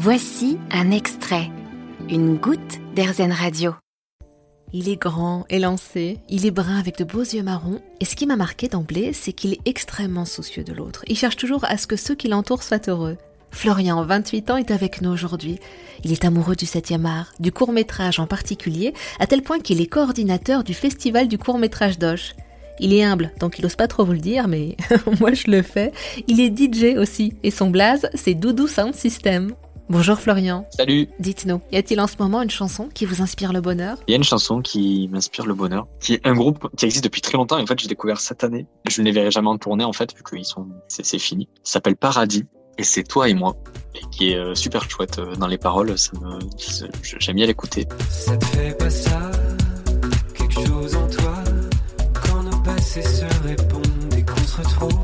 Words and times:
Voici 0.00 0.58
un 0.70 0.92
extrait, 0.92 1.50
une 2.08 2.36
goutte 2.36 2.78
d'Airzen 2.94 3.32
Radio. 3.32 3.74
Il 4.72 4.88
est 4.88 4.96
grand, 4.96 5.44
élancé, 5.50 6.18
il 6.28 6.46
est 6.46 6.52
brun 6.52 6.78
avec 6.78 6.96
de 6.98 7.02
beaux 7.02 7.22
yeux 7.22 7.42
marrons, 7.42 7.82
et 7.98 8.04
ce 8.04 8.14
qui 8.14 8.24
m'a 8.28 8.36
marqué 8.36 8.68
d'emblée, 8.68 9.12
c'est 9.12 9.32
qu'il 9.32 9.54
est 9.54 9.60
extrêmement 9.64 10.24
soucieux 10.24 10.62
de 10.62 10.72
l'autre. 10.72 11.02
Il 11.08 11.18
cherche 11.18 11.34
toujours 11.34 11.64
à 11.64 11.76
ce 11.78 11.88
que 11.88 11.96
ceux 11.96 12.14
qui 12.14 12.28
l'entourent 12.28 12.62
soient 12.62 12.78
heureux. 12.86 13.16
Florian, 13.50 14.04
28 14.04 14.50
ans, 14.52 14.56
est 14.56 14.70
avec 14.70 15.02
nous 15.02 15.10
aujourd'hui. 15.10 15.58
Il 16.04 16.12
est 16.12 16.24
amoureux 16.24 16.54
du 16.54 16.66
7e 16.66 17.04
art, 17.04 17.32
du 17.40 17.50
court 17.50 17.72
métrage 17.72 18.20
en 18.20 18.28
particulier, 18.28 18.94
à 19.18 19.26
tel 19.26 19.42
point 19.42 19.58
qu'il 19.58 19.80
est 19.80 19.88
coordinateur 19.88 20.62
du 20.62 20.74
festival 20.74 21.26
du 21.26 21.38
court 21.38 21.58
métrage 21.58 21.98
d'Oche. 21.98 22.36
Il 22.78 22.92
est 22.92 23.02
humble, 23.02 23.32
donc 23.40 23.58
il 23.58 23.66
ose 23.66 23.74
pas 23.74 23.88
trop 23.88 24.04
vous 24.04 24.12
le 24.12 24.20
dire, 24.20 24.46
mais 24.46 24.76
moi 25.18 25.32
je 25.32 25.50
le 25.50 25.62
fais. 25.62 25.90
Il 26.28 26.40
est 26.40 26.56
DJ 26.56 26.96
aussi, 26.96 27.32
et 27.42 27.50
son 27.50 27.70
blaze, 27.70 28.08
c'est 28.14 28.34
Doudou 28.34 28.68
Sound 28.68 28.94
System. 28.94 29.54
Bonjour 29.90 30.20
Florian. 30.20 30.66
Salut. 30.76 31.08
Dites-nous, 31.18 31.62
y 31.72 31.76
a-t-il 31.78 31.98
en 31.98 32.06
ce 32.06 32.16
moment 32.18 32.42
une 32.42 32.50
chanson 32.50 32.90
qui 32.92 33.06
vous 33.06 33.22
inspire 33.22 33.54
le 33.54 33.62
bonheur? 33.62 33.96
Il 34.06 34.10
y 34.10 34.14
a 34.14 34.18
une 34.18 34.22
chanson 34.22 34.60
qui 34.60 35.08
m'inspire 35.10 35.46
le 35.46 35.54
bonheur, 35.54 35.86
qui 35.98 36.12
est 36.12 36.26
un 36.26 36.34
groupe 36.34 36.68
qui 36.76 36.84
existe 36.84 37.04
depuis 37.04 37.22
très 37.22 37.38
longtemps. 37.38 37.56
Et 37.56 37.62
en 37.62 37.66
fait, 37.66 37.78
j'ai 37.78 37.88
découvert 37.88 38.20
cette 38.20 38.44
année. 38.44 38.66
Je 38.86 39.00
ne 39.00 39.06
les 39.06 39.12
verrai 39.12 39.30
jamais 39.30 39.48
en 39.48 39.56
tournée 39.56 39.84
en 39.84 39.94
fait, 39.94 40.14
vu 40.14 40.22
qu'ils 40.22 40.44
sont, 40.44 40.66
c'est 40.88 41.18
fini. 41.18 41.48
Ça 41.62 41.74
s'appelle 41.74 41.96
Paradis 41.96 42.44
et 42.76 42.84
c'est 42.84 43.02
toi 43.02 43.30
et 43.30 43.34
moi, 43.34 43.56
et 43.94 44.00
qui 44.10 44.32
est 44.32 44.36
euh, 44.36 44.54
super 44.54 44.88
chouette 44.90 45.18
euh, 45.20 45.34
dans 45.36 45.46
les 45.46 45.58
paroles. 45.58 45.96
Ça 45.96 46.12
me, 46.20 46.38
j'aime 47.02 47.36
bien 47.36 47.46
l'écouter. 47.46 47.88
Ça 48.10 48.36
te 48.36 48.44
fait 48.44 48.76
pas 48.76 48.90
ça, 48.90 49.30
quelque 50.34 50.66
chose 50.66 50.96
en 50.96 51.08
toi, 51.08 51.42
quand 52.12 52.42
nos 52.42 52.58
passés 52.58 53.02
se 53.02 53.24
répondent 53.42 54.14
et 54.16 54.22
qu'on 54.22 54.36
se 54.36 54.58
retrouve 54.58 54.97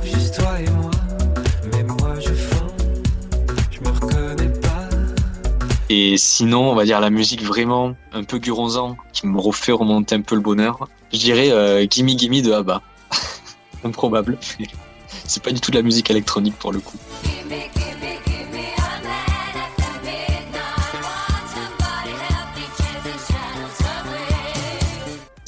Et 6.15 6.17
sinon, 6.17 6.71
on 6.71 6.77
va 6.77 6.85
dire 6.85 7.01
la 7.01 7.11
musique 7.11 7.43
vraiment 7.43 7.97
un 8.13 8.23
peu 8.23 8.39
guronzan, 8.39 8.97
qui 9.13 9.27
me 9.27 9.41
refait 9.41 9.73
remonter 9.73 10.15
un 10.15 10.21
peu 10.21 10.37
le 10.37 10.41
bonheur. 10.41 10.89
Je 11.13 11.19
dirais 11.19 11.51
euh, 11.51 11.89
Gimme 11.91 12.17
Gimme 12.17 12.41
de 12.41 12.53
Abba. 12.53 12.83
Improbable. 13.85 14.39
C'est 15.09 15.43
pas 15.43 15.51
du 15.51 15.61
tout 15.61 15.73
de 15.73 15.77
la 15.77 15.83
musique 15.83 16.13
électronique 16.13 16.55
pour 16.57 16.71
le 16.71 16.79
coup. 16.79 16.97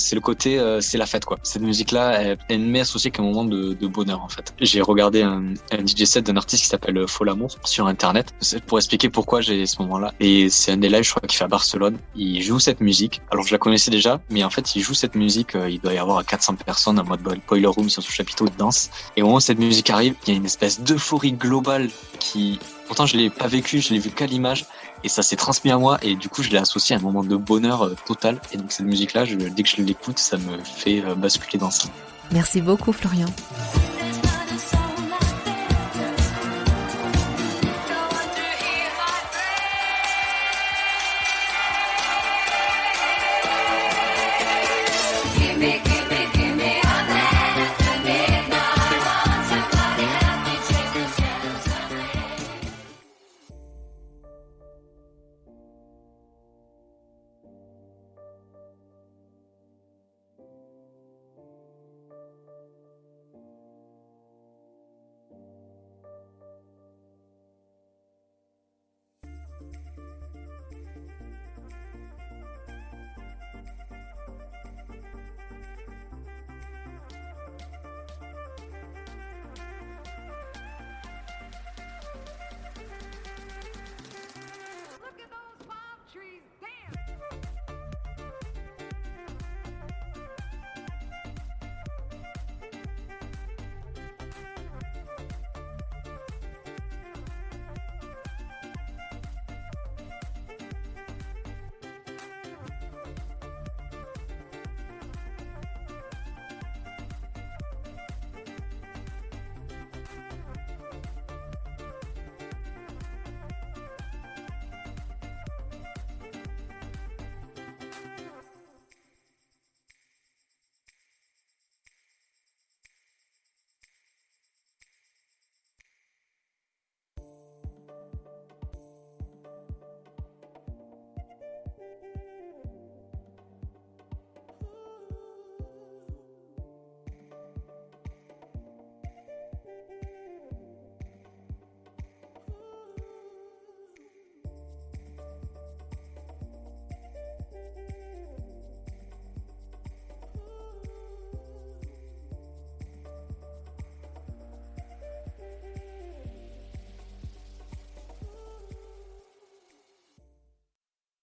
C'est 0.06 0.14
le 0.14 0.20
côté, 0.20 0.56
euh, 0.60 0.80
c'est 0.80 0.98
la 0.98 1.06
fête 1.06 1.24
quoi. 1.24 1.36
Cette 1.42 1.62
musique-là, 1.62 2.22
elle, 2.22 2.38
elle 2.48 2.60
m'est 2.60 2.80
associée 2.80 3.10
qu'à 3.10 3.22
un 3.22 3.24
moment 3.24 3.44
de, 3.44 3.74
bonheur 3.88 4.22
en 4.22 4.28
fait. 4.28 4.54
J'ai 4.60 4.80
regardé 4.80 5.22
un, 5.22 5.42
DJ 5.72 6.04
set 6.04 6.26
d'un 6.26 6.36
artiste 6.36 6.62
qui 6.62 6.68
s'appelle 6.68 7.08
Fol 7.08 7.28
Amour 7.28 7.58
sur 7.64 7.88
internet 7.88 8.32
pour 8.68 8.78
expliquer 8.78 9.10
pourquoi 9.10 9.40
j'ai 9.40 9.66
ce 9.66 9.82
moment-là. 9.82 10.14
Et 10.20 10.48
c'est 10.48 10.70
un 10.70 10.76
des 10.76 10.88
lives, 10.88 11.02
je 11.02 11.10
crois, 11.10 11.26
qui 11.26 11.34
fait 11.34 11.44
à 11.44 11.48
Barcelone. 11.48 11.98
Il 12.14 12.40
joue 12.40 12.60
cette 12.60 12.80
musique. 12.80 13.20
Alors 13.32 13.44
je 13.44 13.52
la 13.52 13.58
connaissais 13.58 13.90
déjà, 13.90 14.20
mais 14.30 14.44
en 14.44 14.50
fait, 14.50 14.76
il 14.76 14.82
joue 14.82 14.94
cette 14.94 15.16
musique. 15.16 15.56
Euh, 15.56 15.68
il 15.68 15.80
doit 15.80 15.92
y 15.92 15.98
avoir 15.98 16.24
400 16.24 16.54
personnes 16.54 17.00
en 17.00 17.04
mode 17.04 17.22
boiler 17.48 17.66
room 17.66 17.90
sur 17.90 18.00
son 18.00 18.10
chapiteau 18.10 18.44
de 18.44 18.56
danse. 18.56 18.90
Et 19.16 19.22
au 19.22 19.26
moment 19.26 19.38
où 19.38 19.40
cette 19.40 19.58
musique 19.58 19.90
arrive, 19.90 20.14
il 20.26 20.30
y 20.30 20.34
a 20.34 20.36
une 20.36 20.46
espèce 20.46 20.80
d'euphorie 20.80 21.32
globale 21.32 21.88
qui 22.20 22.60
Pourtant, 22.86 23.06
je 23.06 23.16
l'ai 23.16 23.30
pas 23.30 23.48
vécu, 23.48 23.80
je 23.80 23.92
l'ai 23.92 23.98
vu 23.98 24.10
qu'à 24.10 24.26
l'image, 24.26 24.66
et 25.04 25.08
ça 25.08 25.22
s'est 25.22 25.36
transmis 25.36 25.70
à 25.70 25.78
moi, 25.78 25.98
et 26.02 26.14
du 26.14 26.28
coup, 26.28 26.42
je 26.42 26.50
l'ai 26.50 26.58
associé 26.58 26.94
à 26.94 26.98
un 26.98 27.02
moment 27.02 27.24
de 27.24 27.36
bonheur 27.36 27.82
euh, 27.82 27.96
total. 28.06 28.40
Et 28.52 28.56
donc, 28.56 28.72
cette 28.72 28.86
musique-là, 28.86 29.24
dès 29.26 29.62
que 29.62 29.68
je 29.68 29.82
l'écoute, 29.82 30.18
ça 30.18 30.36
me 30.36 30.58
fait 30.64 31.02
euh, 31.04 31.14
basculer 31.14 31.58
dans 31.58 31.70
ça. 31.70 31.88
Merci 32.32 32.60
beaucoup, 32.60 32.92
Florian. 32.92 33.28